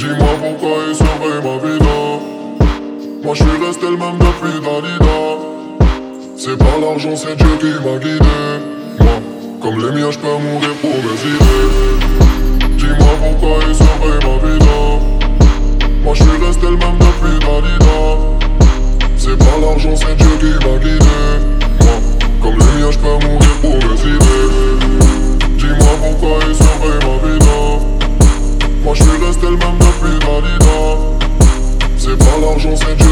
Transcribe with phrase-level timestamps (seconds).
[0.00, 1.98] Dis-moi pourquoi il surveille ma vida
[3.22, 5.20] Moi je suis resté le même depuis Dalida.
[6.38, 8.40] C'est pas l'argent, c'est Dieu qui m'a guidé.
[8.98, 9.20] Moi,
[9.60, 11.68] comme les miens, je peux mourir pour mes idées.
[12.78, 14.80] Dis-moi pourquoi il surveille ma vida
[16.02, 18.00] Moi je suis resté le même depuis Dalida.
[19.18, 21.20] C'est pas l'argent, c'est Dieu qui m'a guidé.
[21.82, 21.96] Moi,
[22.40, 24.48] comme les miens, je peux mourir pour mes idées.
[25.58, 27.84] Dis-moi pourquoi il surveille ma vida
[28.82, 29.79] Moi je suis resté le même
[32.50, 33.09] C'est pas l'argent, c'est Dieu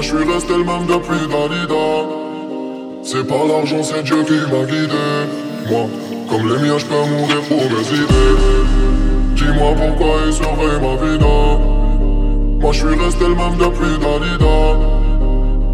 [0.00, 2.08] Moi je suis resté le même depuis Dalida.
[3.02, 4.94] C'est pas l'argent, c'est Dieu qui m'a guidé.
[5.68, 5.88] Moi,
[6.26, 8.36] comme les miens, je peux mourir pour mes idées.
[9.34, 11.36] Dis-moi pourquoi il surveille ma vida
[12.60, 14.78] Moi je suis resté le même depuis Dalida.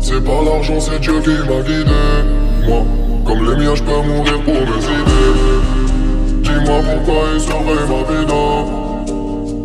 [0.01, 2.67] C'est pas l'argent, c'est Dieu qui m'a guidé.
[2.67, 2.83] Moi,
[3.25, 5.39] comme les miens, je peux mourir pour mes idées.
[6.43, 8.87] Dis-moi pourquoi il surveille ma vida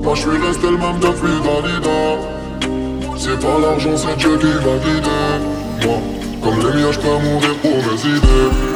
[0.03, 2.41] moi je suis resté le même depuis Dalida
[3.23, 5.86] C'est pas l'argent, c'est Dieu qui m'a guidé.
[5.86, 6.00] Moi,
[6.41, 8.71] comme les miens, je peux mourir pour mes idées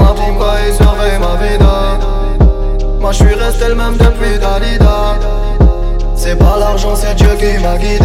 [0.00, 1.98] Dis-moi pourquoi il surveille ma vida.
[3.00, 5.18] Moi je suis resté le même depuis Dalida.
[6.16, 8.00] C'est pas l'argent, c'est Dieu qui m'a guidé.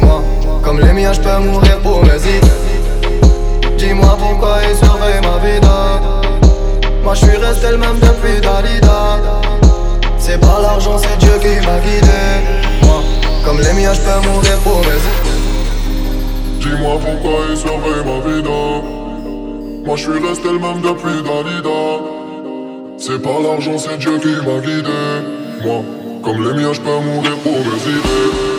[0.00, 0.20] Moi,
[0.64, 2.40] comme les miens, je peux mourir pour mes idées.
[3.78, 6.00] Dis-moi pourquoi il surveille ma vida.
[7.04, 9.20] Moi je suis resté le même depuis Dalida.
[10.18, 12.82] C'est pas l'argent, c'est Dieu qui m'a guidé.
[12.82, 13.00] Moi,
[13.44, 15.38] comme les miens, je peux mourir pour mes idées.
[16.58, 19.01] Dis-moi pourquoi il surveille ma vida
[19.84, 21.82] Moi je suis resté le même depuis Dalida.
[22.98, 24.88] C'est pas l'argent, c'est Dieu qui m'a guidé.
[25.64, 25.82] Moi,
[26.22, 28.51] comme les miens, je peux mourir pour mes idées